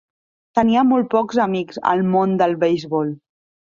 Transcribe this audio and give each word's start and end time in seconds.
Tenia 0.59 0.85
molt 0.93 1.11
pocs 1.13 1.43
amics 1.45 1.81
al 1.93 2.05
món 2.17 2.37
del 2.43 2.61
beisbol. 2.67 3.19